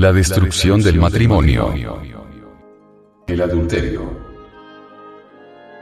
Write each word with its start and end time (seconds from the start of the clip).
La 0.00 0.14
destrucción 0.14 0.80
del 0.80 0.98
matrimonio. 0.98 1.74
El 3.26 3.42
adulterio. 3.42 4.18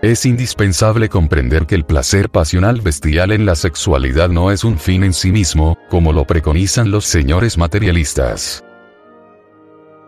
Es 0.03 0.27
indispensable 0.27 1.09
comprender 1.09 1.67
que 1.67 1.77
el 1.77 1.85
placer 1.85 2.29
pasional 2.29 2.81
bestial 2.81 3.31
en 3.31 3.47
la 3.47 3.55
sexualidad 3.55 4.29
no 4.29 4.51
es 4.51 4.65
un 4.65 4.77
fin 4.77 5.05
en 5.05 5.13
sí 5.13 5.31
mismo, 5.31 5.79
como 5.89 6.13
lo 6.13 6.25
preconizan 6.25 6.91
los 6.91 7.05
señores 7.05 7.59
materialistas. 7.59 8.65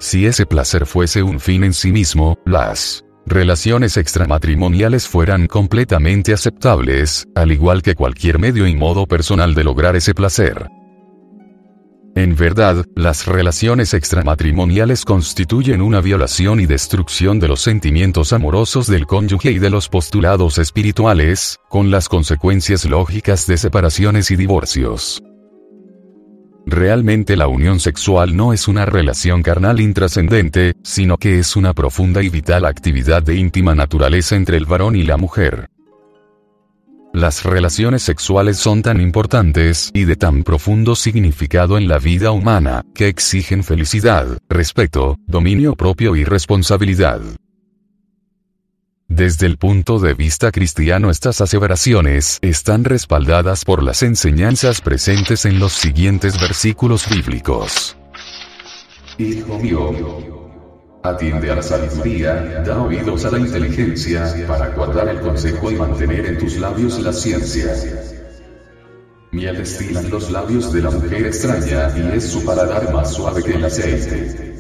Si 0.00 0.26
ese 0.26 0.44
placer 0.44 0.86
fuese 0.86 1.22
un 1.22 1.38
fin 1.38 1.62
en 1.62 1.72
sí 1.72 1.92
mismo, 1.92 2.36
las 2.44 3.04
relaciones 3.26 3.96
extramatrimoniales 3.96 5.06
fueran 5.06 5.46
completamente 5.46 6.32
aceptables, 6.32 7.28
al 7.36 7.52
igual 7.52 7.80
que 7.80 7.94
cualquier 7.94 8.40
medio 8.40 8.66
y 8.66 8.74
modo 8.74 9.06
personal 9.06 9.54
de 9.54 9.62
lograr 9.62 9.94
ese 9.94 10.14
placer. 10.14 10.68
En 12.16 12.34
verdad, 12.34 12.84
las 12.96 13.26
relaciones 13.26 13.94
extramatrimoniales 13.94 15.04
constituyen 15.04 15.80
una 15.80 16.00
violación 16.00 16.58
y 16.58 16.66
destrucción 16.66 17.38
de 17.38 17.46
los 17.46 17.60
sentimientos 17.60 18.32
amorosos 18.32 18.88
del 18.88 19.06
cónyuge 19.06 19.52
y 19.52 19.58
de 19.58 19.70
los 19.70 19.88
postulados 19.88 20.58
espirituales, 20.58 21.58
con 21.68 21.90
las 21.90 22.08
consecuencias 22.08 22.84
lógicas 22.84 23.46
de 23.46 23.56
separaciones 23.56 24.30
y 24.32 24.36
divorcios. 24.36 25.22
Realmente 26.66 27.36
la 27.36 27.48
unión 27.48 27.80
sexual 27.80 28.36
no 28.36 28.52
es 28.52 28.68
una 28.68 28.86
relación 28.86 29.42
carnal 29.42 29.80
intrascendente, 29.80 30.74
sino 30.82 31.16
que 31.16 31.38
es 31.38 31.56
una 31.56 31.74
profunda 31.74 32.22
y 32.22 32.28
vital 32.28 32.64
actividad 32.64 33.22
de 33.22 33.36
íntima 33.36 33.74
naturaleza 33.74 34.36
entre 34.36 34.56
el 34.56 34.66
varón 34.66 34.94
y 34.94 35.04
la 35.04 35.16
mujer. 35.16 35.69
Las 37.12 37.42
relaciones 37.42 38.02
sexuales 38.02 38.56
son 38.58 38.82
tan 38.82 39.00
importantes 39.00 39.90
y 39.92 40.04
de 40.04 40.14
tan 40.14 40.44
profundo 40.44 40.94
significado 40.94 41.76
en 41.76 41.88
la 41.88 41.98
vida 41.98 42.30
humana, 42.30 42.84
que 42.94 43.08
exigen 43.08 43.64
felicidad, 43.64 44.38
respeto, 44.48 45.18
dominio 45.26 45.74
propio 45.74 46.14
y 46.14 46.24
responsabilidad. 46.24 47.20
Desde 49.08 49.46
el 49.46 49.58
punto 49.58 49.98
de 49.98 50.14
vista 50.14 50.52
cristiano 50.52 51.10
estas 51.10 51.40
aseveraciones 51.40 52.38
están 52.42 52.84
respaldadas 52.84 53.64
por 53.64 53.82
las 53.82 54.04
enseñanzas 54.04 54.80
presentes 54.80 55.44
en 55.46 55.58
los 55.58 55.72
siguientes 55.72 56.40
versículos 56.40 57.08
bíblicos. 57.10 57.96
Hijo 59.18 59.58
mío, 59.58 59.90
atiende 61.02 61.50
a 61.50 61.56
la 61.56 61.62
sabiduría, 61.62 62.62
da 62.64 62.82
oídos 62.82 63.24
a 63.24 63.30
la 63.30 63.38
inteligencia, 63.38 64.32
para 64.46 64.68
guardar 64.70 65.08
el 65.08 65.20
consejo 65.20 65.70
y 65.70 65.76
mantener 65.76 66.26
en 66.26 66.38
tus 66.38 66.58
labios 66.58 66.98
la 67.00 67.12
ciencia. 67.12 67.74
Miel 69.32 69.56
destilan 69.56 70.10
los 70.10 70.30
labios 70.30 70.72
de 70.72 70.82
la 70.82 70.90
mujer 70.90 71.26
extraña 71.26 71.92
y 71.96 72.16
es 72.16 72.24
su 72.30 72.44
paladar 72.44 72.92
más 72.92 73.12
suave 73.12 73.42
que 73.42 73.52
el 73.52 73.64
aceite 73.64 74.50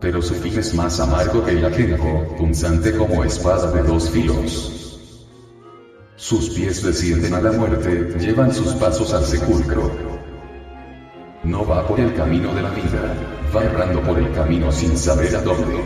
pero 0.00 0.22
su 0.22 0.34
fin 0.34 0.58
es 0.58 0.74
más 0.74 1.00
amargo 1.00 1.44
que 1.44 1.52
el 1.52 1.64
ajenjo, 1.64 2.36
punzante 2.36 2.96
como 2.96 3.24
espada 3.24 3.72
de 3.72 3.82
dos 3.82 4.10
filos. 4.10 4.98
Sus 6.16 6.50
pies 6.50 6.82
descienden 6.82 7.34
a 7.34 7.40
la 7.40 7.52
muerte, 7.52 8.14
llevan 8.18 8.52
sus 8.52 8.74
pasos 8.74 9.12
al 9.12 9.24
sepulcro. 9.24 9.90
No 11.42 11.66
va 11.66 11.86
por 11.86 11.98
el 11.98 12.14
camino 12.14 12.54
de 12.54 12.62
la 12.62 12.70
vida, 12.70 13.37
va 13.54 13.64
errando 13.64 14.02
por 14.02 14.18
el 14.18 14.32
camino 14.32 14.70
sin 14.72 14.96
saber 14.96 15.34
a 15.36 15.42
dónde. 15.42 15.82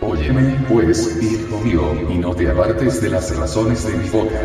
Óyeme, 0.00 0.64
pues, 0.68 1.22
hijo 1.22 1.60
mío, 1.60 1.94
y 2.10 2.18
no 2.18 2.34
te 2.34 2.50
apartes 2.50 3.00
de 3.00 3.10
las 3.10 3.36
razones 3.36 3.86
de 3.86 3.94
mi 3.96 4.08
boca. 4.10 4.40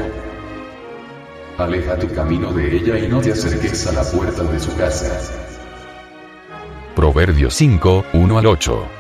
Aleja 1.58 1.98
tu 1.98 2.08
camino 2.14 2.54
de 2.54 2.78
ella 2.78 2.98
y 2.98 3.08
no 3.08 3.20
te 3.20 3.34
acerques 3.34 3.86
a 3.88 3.92
la 3.92 4.04
puerta 4.04 4.44
de 4.44 4.60
su 4.62 4.74
casa 4.78 5.20
Proverbios 7.00 7.54
5, 7.54 8.06
1 8.12 8.38
al 8.38 8.46
8. 8.46 8.99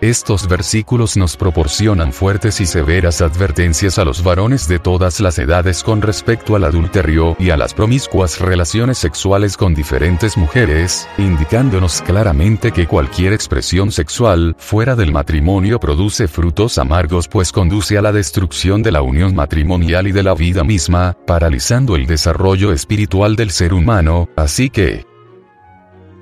Estos 0.00 0.46
versículos 0.46 1.16
nos 1.16 1.36
proporcionan 1.36 2.12
fuertes 2.12 2.60
y 2.60 2.66
severas 2.66 3.20
advertencias 3.20 3.98
a 3.98 4.04
los 4.04 4.22
varones 4.22 4.68
de 4.68 4.78
todas 4.78 5.18
las 5.18 5.40
edades 5.40 5.82
con 5.82 6.02
respecto 6.02 6.54
al 6.54 6.62
adulterio 6.62 7.34
y 7.40 7.50
a 7.50 7.56
las 7.56 7.74
promiscuas 7.74 8.40
relaciones 8.40 8.98
sexuales 8.98 9.56
con 9.56 9.74
diferentes 9.74 10.36
mujeres, 10.36 11.08
indicándonos 11.18 12.00
claramente 12.02 12.70
que 12.70 12.86
cualquier 12.86 13.32
expresión 13.32 13.90
sexual 13.90 14.54
fuera 14.56 14.94
del 14.94 15.10
matrimonio 15.10 15.80
produce 15.80 16.28
frutos 16.28 16.78
amargos 16.78 17.26
pues 17.26 17.50
conduce 17.50 17.98
a 17.98 18.02
la 18.02 18.12
destrucción 18.12 18.84
de 18.84 18.92
la 18.92 19.02
unión 19.02 19.34
matrimonial 19.34 20.06
y 20.06 20.12
de 20.12 20.22
la 20.22 20.34
vida 20.34 20.62
misma, 20.62 21.16
paralizando 21.26 21.96
el 21.96 22.06
desarrollo 22.06 22.70
espiritual 22.70 23.34
del 23.34 23.50
ser 23.50 23.74
humano, 23.74 24.28
así 24.36 24.70
que, 24.70 25.07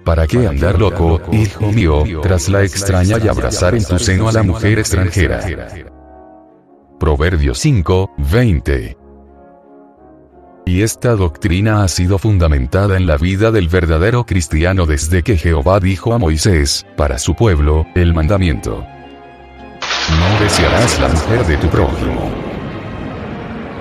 ¿Para 0.06 0.28
qué 0.28 0.46
andar 0.46 0.78
loco, 0.78 1.20
hijo 1.32 1.72
mío, 1.72 2.04
tras 2.22 2.48
la 2.48 2.62
extraña 2.62 3.18
y 3.18 3.26
abrazar 3.26 3.74
en 3.74 3.84
tu 3.84 3.98
seno 3.98 4.28
a 4.28 4.32
la 4.32 4.44
mujer 4.44 4.78
extranjera? 4.78 5.68
Proverbios 7.00 7.58
5, 7.58 8.12
20. 8.16 8.96
Y 10.64 10.82
esta 10.82 11.16
doctrina 11.16 11.82
ha 11.82 11.88
sido 11.88 12.18
fundamentada 12.18 12.96
en 12.96 13.08
la 13.08 13.16
vida 13.16 13.50
del 13.50 13.68
verdadero 13.68 14.24
cristiano 14.24 14.86
desde 14.86 15.24
que 15.24 15.36
Jehová 15.36 15.80
dijo 15.80 16.14
a 16.14 16.18
Moisés, 16.18 16.86
para 16.96 17.18
su 17.18 17.34
pueblo, 17.34 17.84
el 17.96 18.14
mandamiento. 18.14 18.86
No 20.20 20.40
desearás 20.40 21.00
la 21.00 21.08
mujer 21.08 21.46
de 21.46 21.56
tu 21.56 21.66
prójimo. 21.66 22.30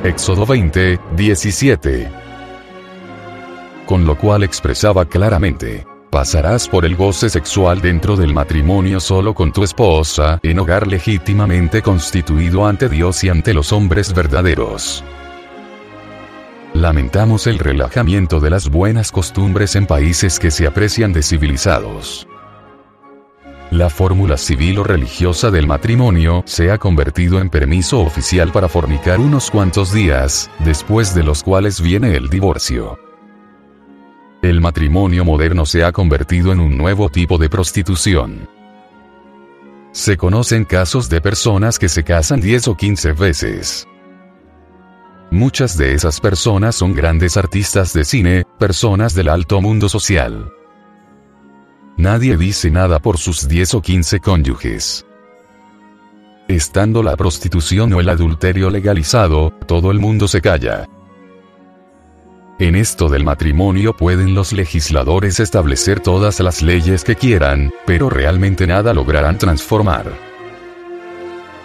Éxodo 0.03 0.47
20, 0.47 0.99
17. 1.15 2.09
Con 3.85 4.07
lo 4.07 4.17
cual 4.17 4.41
expresaba 4.41 5.05
claramente, 5.05 5.85
pasarás 6.15 6.69
por 6.69 6.85
el 6.85 6.95
goce 6.95 7.29
sexual 7.29 7.81
dentro 7.81 8.15
del 8.15 8.33
matrimonio 8.33 9.01
solo 9.01 9.33
con 9.33 9.51
tu 9.51 9.65
esposa, 9.65 10.39
en 10.43 10.57
hogar 10.59 10.87
legítimamente 10.87 11.81
constituido 11.81 12.65
ante 12.65 12.87
Dios 12.87 13.21
y 13.25 13.27
ante 13.27 13.53
los 13.53 13.73
hombres 13.73 14.13
verdaderos. 14.13 15.03
Lamentamos 16.73 17.47
el 17.47 17.59
relajamiento 17.59 18.39
de 18.39 18.49
las 18.49 18.69
buenas 18.69 19.11
costumbres 19.11 19.75
en 19.75 19.87
países 19.87 20.39
que 20.39 20.51
se 20.51 20.65
aprecian 20.65 21.11
de 21.11 21.21
civilizados. 21.21 22.25
La 23.69 23.89
fórmula 23.89 24.37
civil 24.37 24.79
o 24.79 24.83
religiosa 24.85 25.51
del 25.51 25.67
matrimonio 25.67 26.43
se 26.45 26.71
ha 26.71 26.77
convertido 26.77 27.41
en 27.41 27.49
permiso 27.49 27.99
oficial 27.99 28.53
para 28.53 28.69
fornicar 28.69 29.19
unos 29.19 29.51
cuantos 29.51 29.91
días, 29.91 30.49
después 30.59 31.13
de 31.13 31.23
los 31.23 31.43
cuales 31.43 31.81
viene 31.81 32.15
el 32.15 32.29
divorcio. 32.29 33.04
El 34.45 34.61
matrimonio 34.61 35.25
moderno 35.25 35.65
se 35.65 35.83
ha 35.83 35.91
convertido 35.91 36.51
en 36.51 36.59
un 36.59 36.77
nuevo 36.77 37.09
tipo 37.09 37.39
de 37.39 37.49
prostitución. 37.49 38.47
Se 39.91 40.17
conocen 40.17 40.65
casos 40.65 41.09
de 41.09 41.19
personas 41.19 41.79
que 41.79 41.89
se 41.89 42.03
casan 42.03 42.41
10 42.41 42.67
o 42.67 42.77
15 42.77 43.13
veces. 43.13 43.87
Muchas 45.31 45.79
de 45.79 45.95
esas 45.95 46.19
personas 46.19 46.75
son 46.75 46.93
grandes 46.93 47.37
artistas 47.37 47.91
de 47.93 48.05
cine, 48.05 48.43
personas 48.59 49.15
del 49.15 49.29
alto 49.29 49.61
mundo 49.61 49.89
social. 49.89 50.51
Nadie 51.97 52.37
dice 52.37 52.69
nada 52.69 52.99
por 52.99 53.17
sus 53.17 53.47
10 53.47 53.73
o 53.73 53.81
15 53.81 54.19
cónyuges. 54.19 55.07
Estando 56.47 57.01
la 57.01 57.17
prostitución 57.17 57.91
o 57.93 57.99
el 57.99 58.09
adulterio 58.09 58.69
legalizado, 58.69 59.49
todo 59.65 59.89
el 59.89 59.97
mundo 59.97 60.27
se 60.27 60.39
calla. 60.39 60.87
En 62.57 62.77
esto 62.77 63.09
del 63.09 63.25
matrimonio 63.25 63.97
pueden 63.97 64.33
los 64.33 64.53
legisladores 64.53 65.41
establecer 65.41 65.99
todas 65.99 66.39
las 66.39 66.61
leyes 66.61 67.03
que 67.03 67.17
quieran, 67.17 67.73
pero 67.85 68.09
realmente 68.09 68.65
nada 68.65 68.93
lograrán 68.93 69.37
transformar. 69.37 70.05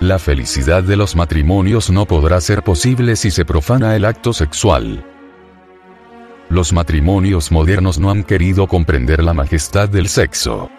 La 0.00 0.18
felicidad 0.18 0.82
de 0.82 0.96
los 0.96 1.14
matrimonios 1.14 1.90
no 1.90 2.06
podrá 2.06 2.40
ser 2.40 2.64
posible 2.64 3.14
si 3.14 3.30
se 3.30 3.44
profana 3.44 3.94
el 3.94 4.04
acto 4.04 4.32
sexual. 4.32 5.04
Los 6.48 6.72
matrimonios 6.72 7.52
modernos 7.52 8.00
no 8.00 8.10
han 8.10 8.24
querido 8.24 8.66
comprender 8.66 9.22
la 9.22 9.32
majestad 9.32 9.88
del 9.88 10.08
sexo. 10.08 10.70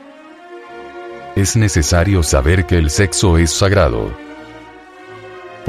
Es 1.37 1.55
necesario 1.55 2.21
saber 2.21 2.65
que 2.65 2.77
el 2.77 2.89
sexo 2.89 3.37
es 3.37 3.51
sagrado. 3.51 4.11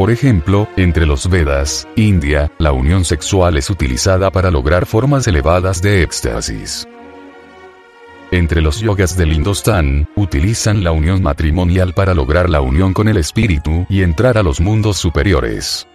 Por 0.03 0.11
ejemplo, 0.11 0.67
entre 0.77 1.07
los 1.07 1.31
Vedas, 1.31 1.87
India, 1.95 2.51
la 2.59 2.73
unión 2.73 3.05
sexual 3.05 3.57
es 3.57 3.71
utilizada 3.71 4.33
para 4.33 4.51
lograr 4.51 4.85
formas 4.85 5.29
elevadas 5.29 5.81
de 5.81 6.03
éxtasis. 6.03 6.89
Entre 8.33 8.63
los 8.63 8.81
yogas 8.81 9.17
del 9.17 9.33
Indostán, 9.33 10.09
utilizan 10.17 10.83
la 10.83 10.91
unión 10.91 11.23
matrimonial 11.23 11.95
para 11.95 12.15
lograr 12.15 12.51
la 12.51 12.61
unión 12.61 12.93
con 12.93 13.07
el 13.07 13.17
espíritu 13.17 13.87
y 13.89 14.03
entrar 14.03 14.39
a 14.39 14.43
los 14.43 14.61
mundos 14.61 14.97
superiores. 14.97 15.87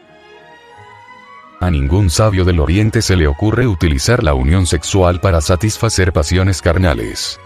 A 1.59 1.69
ningún 1.69 2.09
sabio 2.09 2.45
del 2.45 2.61
Oriente 2.61 3.01
se 3.01 3.17
le 3.17 3.27
ocurre 3.27 3.67
utilizar 3.67 4.23
la 4.23 4.33
unión 4.35 4.67
sexual 4.67 5.19
para 5.19 5.41
satisfacer 5.41 6.13
pasiones 6.13 6.61
carnales. 6.61 7.41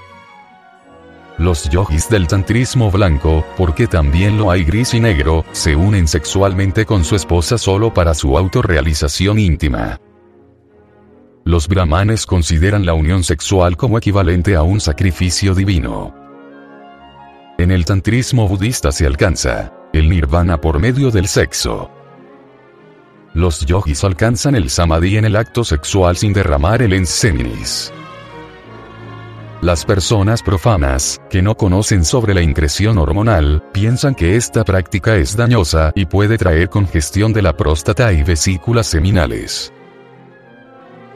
Los 1.41 1.67
yogis 1.71 2.07
del 2.07 2.27
tantrismo 2.27 2.91
blanco, 2.91 3.43
porque 3.57 3.87
también 3.87 4.37
lo 4.37 4.51
hay 4.51 4.63
gris 4.63 4.93
y 4.93 4.99
negro, 4.99 5.43
se 5.53 5.75
unen 5.75 6.07
sexualmente 6.07 6.85
con 6.85 7.03
su 7.03 7.15
esposa 7.15 7.57
solo 7.57 7.91
para 7.91 8.13
su 8.13 8.37
autorrealización 8.37 9.39
íntima. 9.39 9.99
Los 11.43 11.67
brahmanes 11.67 12.27
consideran 12.27 12.85
la 12.85 12.93
unión 12.93 13.23
sexual 13.23 13.75
como 13.75 13.97
equivalente 13.97 14.55
a 14.55 14.61
un 14.61 14.79
sacrificio 14.79 15.55
divino. 15.55 16.13
En 17.57 17.71
el 17.71 17.85
tantrismo 17.85 18.47
budista 18.47 18.91
se 18.91 19.07
alcanza 19.07 19.73
el 19.93 20.11
nirvana 20.11 20.61
por 20.61 20.77
medio 20.77 21.09
del 21.09 21.27
sexo. 21.27 21.89
Los 23.33 23.65
yogis 23.65 24.03
alcanzan 24.03 24.53
el 24.53 24.69
samadhi 24.69 25.17
en 25.17 25.25
el 25.25 25.35
acto 25.35 25.63
sexual 25.63 26.17
sin 26.17 26.33
derramar 26.33 26.83
el 26.83 26.93
enseminis. 26.93 27.91
Las 29.61 29.85
personas 29.85 30.41
profanas, 30.41 31.21
que 31.29 31.43
no 31.43 31.55
conocen 31.55 32.03
sobre 32.03 32.33
la 32.33 32.41
increción 32.41 32.97
hormonal, 32.97 33.63
piensan 33.71 34.15
que 34.15 34.35
esta 34.35 34.63
práctica 34.63 35.17
es 35.17 35.37
dañosa 35.37 35.91
y 35.93 36.07
puede 36.07 36.39
traer 36.39 36.67
congestión 36.67 37.31
de 37.31 37.43
la 37.43 37.55
próstata 37.55 38.11
y 38.11 38.23
vesículas 38.23 38.87
seminales. 38.87 39.71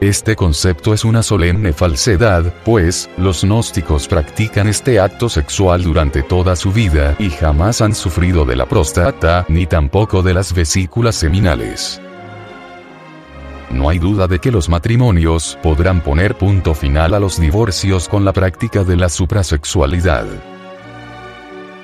Este 0.00 0.36
concepto 0.36 0.94
es 0.94 1.04
una 1.04 1.24
solemne 1.24 1.72
falsedad, 1.72 2.54
pues, 2.64 3.10
los 3.18 3.42
gnósticos 3.42 4.06
practican 4.06 4.68
este 4.68 5.00
acto 5.00 5.28
sexual 5.28 5.82
durante 5.82 6.22
toda 6.22 6.54
su 6.54 6.70
vida 6.70 7.16
y 7.18 7.30
jamás 7.30 7.80
han 7.80 7.96
sufrido 7.96 8.44
de 8.44 8.54
la 8.54 8.66
próstata, 8.66 9.44
ni 9.48 9.66
tampoco 9.66 10.22
de 10.22 10.34
las 10.34 10.52
vesículas 10.52 11.16
seminales. 11.16 12.00
No 13.70 13.88
hay 13.88 13.98
duda 13.98 14.28
de 14.28 14.38
que 14.38 14.52
los 14.52 14.68
matrimonios 14.68 15.58
podrán 15.62 16.00
poner 16.00 16.36
punto 16.36 16.74
final 16.74 17.14
a 17.14 17.20
los 17.20 17.40
divorcios 17.40 18.08
con 18.08 18.24
la 18.24 18.32
práctica 18.32 18.84
de 18.84 18.96
la 18.96 19.08
suprasexualidad. 19.08 20.26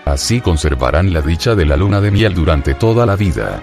Así 0.05 0.41
conservarán 0.41 1.13
la 1.13 1.21
dicha 1.21 1.55
de 1.55 1.67
la 1.67 1.77
luna 1.77 2.01
de 2.01 2.11
miel 2.11 2.35
durante 2.35 2.75
toda 2.75 3.07
la 3.07 3.17
vida. 3.17 3.61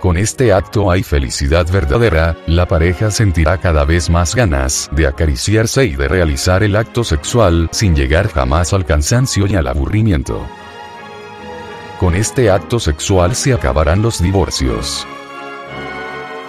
Con 0.00 0.16
este 0.16 0.52
acto 0.52 0.90
hay 0.90 1.04
felicidad 1.04 1.70
verdadera, 1.70 2.36
la 2.46 2.66
pareja 2.66 3.10
sentirá 3.10 3.58
cada 3.58 3.84
vez 3.84 4.10
más 4.10 4.34
ganas 4.34 4.90
de 4.92 5.06
acariciarse 5.06 5.84
y 5.84 5.94
de 5.94 6.08
realizar 6.08 6.64
el 6.64 6.74
acto 6.74 7.04
sexual 7.04 7.68
sin 7.70 7.94
llegar 7.94 8.28
jamás 8.28 8.72
al 8.72 8.84
cansancio 8.84 9.46
y 9.46 9.54
al 9.54 9.68
aburrimiento. 9.68 10.44
Con 12.00 12.16
este 12.16 12.50
acto 12.50 12.80
sexual 12.80 13.36
se 13.36 13.52
acabarán 13.52 14.02
los 14.02 14.20
divorcios. 14.20 15.06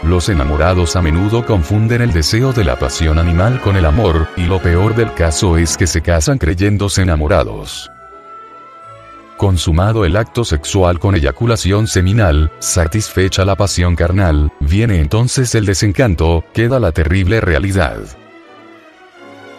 Los 0.05 0.27
enamorados 0.27 0.97
a 0.97 1.01
menudo 1.01 1.45
confunden 1.45 2.01
el 2.01 2.11
deseo 2.11 2.51
de 2.51 2.65
la 2.65 2.77
pasión 2.77 3.19
animal 3.19 3.61
con 3.61 3.77
el 3.77 3.85
amor, 3.85 4.27
y 4.35 4.44
lo 4.44 4.61
peor 4.61 4.95
del 4.95 5.13
caso 5.13 5.57
es 5.57 5.77
que 5.77 5.88
se 5.88 6.01
casan 6.01 6.38
creyéndose 6.38 7.03
enamorados. 7.03 7.89
Consumado 9.38 10.03
el 10.03 10.17
acto 10.17 10.44
sexual 10.44 11.00
con 11.00 11.15
eyaculación 11.15 11.88
seminal, 11.88 12.51
satisfecha 12.59 13.45
la 13.45 13.55
pasión 13.55 13.95
carnal, 13.95 14.51
viene 14.59 15.00
entonces 15.00 15.55
el 15.55 15.65
desencanto, 15.65 16.44
queda 16.53 16.81
la 16.81 16.91
terrible 16.91 17.39
realidad. 17.39 18.00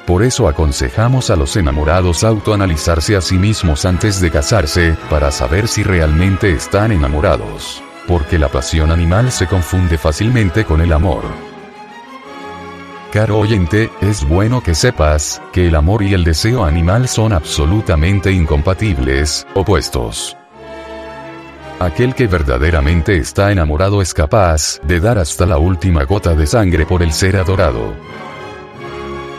Por 0.06 0.22
eso 0.22 0.46
aconsejamos 0.46 1.30
a 1.30 1.36
los 1.36 1.56
enamorados 1.56 2.22
autoanalizarse 2.22 3.16
a 3.16 3.22
sí 3.22 3.38
mismos 3.38 3.86
antes 3.86 4.20
de 4.20 4.30
casarse, 4.30 4.94
para 5.08 5.30
saber 5.30 5.68
si 5.68 5.82
realmente 5.82 6.50
están 6.50 6.92
enamorados 6.92 7.83
porque 8.06 8.38
la 8.38 8.48
pasión 8.48 8.90
animal 8.90 9.30
se 9.32 9.46
confunde 9.46 9.98
fácilmente 9.98 10.64
con 10.64 10.80
el 10.80 10.92
amor. 10.92 11.22
Caro 13.12 13.38
oyente, 13.38 13.90
es 14.00 14.26
bueno 14.26 14.60
que 14.60 14.74
sepas, 14.74 15.40
que 15.52 15.68
el 15.68 15.76
amor 15.76 16.02
y 16.02 16.14
el 16.14 16.24
deseo 16.24 16.64
animal 16.64 17.06
son 17.06 17.32
absolutamente 17.32 18.32
incompatibles, 18.32 19.46
opuestos. 19.54 20.36
Aquel 21.78 22.14
que 22.14 22.26
verdaderamente 22.26 23.16
está 23.16 23.52
enamorado 23.52 24.02
es 24.02 24.14
capaz 24.14 24.80
de 24.82 24.98
dar 24.98 25.18
hasta 25.18 25.46
la 25.46 25.58
última 25.58 26.04
gota 26.04 26.34
de 26.34 26.46
sangre 26.46 26.86
por 26.86 27.02
el 27.02 27.12
ser 27.12 27.36
adorado. 27.36 27.94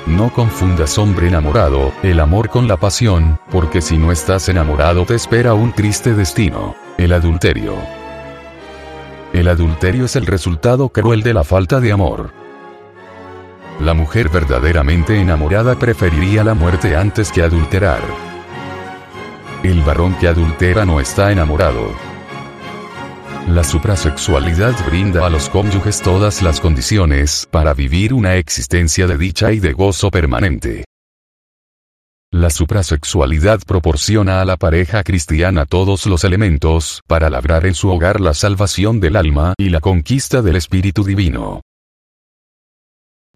No 0.06 0.32
confundas 0.32 0.98
hombre 0.98 1.28
enamorado, 1.28 1.92
el 2.04 2.20
amor 2.20 2.50
con 2.50 2.68
la 2.68 2.78
pasión, 2.78 3.40
porque 3.52 3.82
si 3.82 3.98
no 3.98 4.12
estás 4.12 4.48
enamorado 4.50 5.06
te 5.06 5.16
espera 5.16 5.54
un 5.54 5.74
triste 5.74 6.14
destino, 6.14 6.76
el 6.98 7.12
adulterio. 7.12 8.05
El 9.36 9.50
adulterio 9.50 10.06
es 10.06 10.16
el 10.16 10.26
resultado 10.26 10.88
cruel 10.88 11.22
de 11.22 11.34
la 11.34 11.44
falta 11.44 11.82
de 11.82 11.92
amor. 11.92 12.32
La 13.82 13.94
mujer 13.94 14.30
verdaderamente 14.30 15.20
enamorada 15.20 15.78
preferiría 15.78 16.42
la 16.46 16.54
muerte 16.54 16.96
antes 16.96 17.34
que 17.34 17.44
adulterar. 17.44 18.00
El 19.62 19.82
varón 19.82 20.16
que 20.22 20.30
adultera 20.30 20.86
no 20.86 21.02
está 21.02 21.34
enamorado. 21.34 21.92
La 23.50 23.66
suprasexualidad 23.66 24.74
brinda 24.88 25.26
a 25.26 25.30
los 25.30 25.50
cónyuges 25.50 26.02
todas 26.02 26.42
las 26.42 26.62
condiciones 26.62 27.46
para 27.52 27.74
vivir 27.74 28.14
una 28.14 28.36
existencia 28.36 29.06
de 29.06 29.18
dicha 29.18 29.52
y 29.52 29.60
de 29.60 29.74
gozo 29.74 30.12
permanente. 30.12 30.86
La 32.36 32.50
suprasexualidad 32.50 33.62
proporciona 33.66 34.42
a 34.42 34.46
la 34.46 34.58
pareja 34.58 35.04
cristiana 35.04 35.66
todos 35.66 36.06
los 36.06 36.26
elementos 36.26 37.02
para 37.08 37.30
labrar 37.30 37.66
en 37.66 37.74
su 37.74 37.90
hogar 37.90 38.20
la 38.20 38.34
salvación 38.34 39.00
del 39.00 39.16
alma 39.16 39.54
y 39.58 39.70
la 39.70 39.80
conquista 39.80 40.42
del 40.42 40.58
Espíritu 40.58 41.06
Divino. 41.06 41.62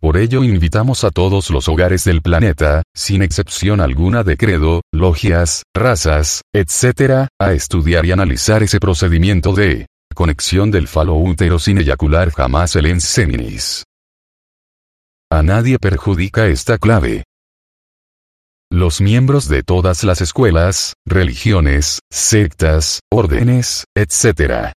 Por 0.02 0.18
ello 0.18 0.44
invitamos 0.44 1.06
a 1.06 1.12
todos 1.12 1.50
los 1.50 1.70
hogares 1.70 2.04
del 2.04 2.22
planeta, 2.22 2.84
sin 2.94 3.22
excepción 3.22 3.80
alguna 3.80 4.26
de 4.26 4.36
credo, 4.36 4.82
logias, 4.92 5.64
razas, 5.74 6.42
etc., 6.52 7.30
a 7.40 7.54
estudiar 7.54 8.06
y 8.06 8.12
analizar 8.12 8.64
ese 8.64 8.82
procedimiento 8.82 9.54
de 9.54 9.86
conexión 10.14 10.72
del 10.72 10.90
falo 10.90 11.16
útero 11.16 11.58
sin 11.58 11.78
eyacular 11.78 12.32
jamás 12.32 12.76
el 12.76 12.88
enseminis. 12.88 13.86
A 15.32 15.42
nadie 15.42 15.80
perjudica 15.80 16.48
esta 16.48 16.78
clave, 16.80 17.24
los 18.72 19.02
miembros 19.02 19.48
de 19.48 19.64
todas 19.64 20.04
las 20.04 20.22
escuelas, 20.22 20.94
religiones, 21.06 22.00
sectas, 22.12 23.00
órdenes, 23.12 23.86
etc. 23.96 24.74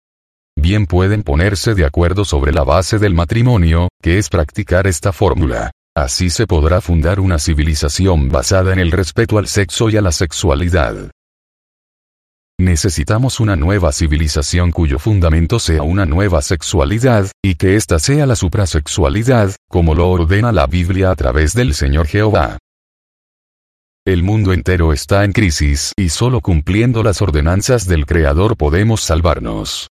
Bien 0.55 0.85
pueden 0.85 1.23
ponerse 1.23 1.75
de 1.75 1.85
acuerdo 1.85 2.23
sobre 2.23 2.53
la 2.53 2.63
base 2.63 2.99
del 2.99 3.13
matrimonio, 3.13 3.89
que 4.01 4.17
es 4.17 4.29
practicar 4.29 4.87
esta 4.87 5.11
fórmula. 5.11 5.71
Así 5.95 6.29
se 6.29 6.47
podrá 6.47 6.79
fundar 6.79 7.19
una 7.19 7.37
civilización 7.37 8.29
basada 8.29 8.71
en 8.71 8.79
el 8.79 8.91
respeto 8.91 9.37
al 9.37 9.47
sexo 9.47 9.89
y 9.89 9.97
a 9.97 10.01
la 10.01 10.13
sexualidad. 10.13 11.11
Necesitamos 12.57 13.41
una 13.41 13.57
nueva 13.57 13.91
civilización 13.91 14.71
cuyo 14.71 14.99
fundamento 14.99 15.59
sea 15.59 15.81
una 15.81 16.05
nueva 16.05 16.41
sexualidad, 16.41 17.29
y 17.43 17.55
que 17.55 17.75
ésta 17.75 17.99
sea 17.99 18.25
la 18.25 18.35
suprasexualidad, 18.37 19.53
como 19.67 19.95
lo 19.95 20.09
ordena 20.09 20.53
la 20.53 20.67
Biblia 20.67 21.11
a 21.11 21.15
través 21.15 21.53
del 21.53 21.73
Señor 21.73 22.07
Jehová. 22.07 22.57
El 24.05 24.23
mundo 24.23 24.51
entero 24.51 24.93
está 24.93 25.23
en 25.25 25.31
crisis 25.31 25.93
y 25.95 26.09
solo 26.09 26.41
cumpliendo 26.41 27.03
las 27.03 27.21
ordenanzas 27.21 27.85
del 27.85 28.07
Creador 28.07 28.57
podemos 28.57 29.01
salvarnos. 29.01 29.89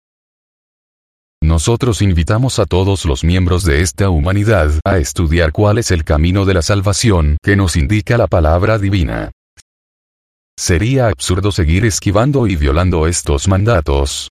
Nosotros 1.42 2.00
invitamos 2.00 2.58
a 2.58 2.64
todos 2.64 3.04
los 3.04 3.22
miembros 3.22 3.64
de 3.64 3.82
esta 3.82 4.08
humanidad 4.08 4.70
a 4.82 4.96
estudiar 4.96 5.52
cuál 5.52 5.76
es 5.76 5.90
el 5.90 6.04
camino 6.04 6.46
de 6.46 6.54
la 6.54 6.62
salvación 6.62 7.36
que 7.42 7.54
nos 7.54 7.76
indica 7.76 8.16
la 8.16 8.28
palabra 8.28 8.78
divina. 8.78 9.30
Sería 10.58 11.08
absurdo 11.08 11.52
seguir 11.52 11.84
esquivando 11.84 12.46
y 12.46 12.56
violando 12.56 13.06
estos 13.06 13.46
mandatos, 13.46 14.30